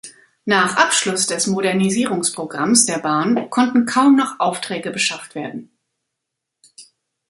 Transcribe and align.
Nach 0.45 0.77
Abschluss 0.77 1.27
des 1.27 1.45
Modernisierungsprogramms 1.45 2.85
der 2.87 2.97
Bahn 2.97 3.51
konnten 3.51 3.85
kaum 3.85 4.15
noch 4.15 4.39
Aufträge 4.39 4.89
beschafft 4.89 5.35
werden. 5.35 5.69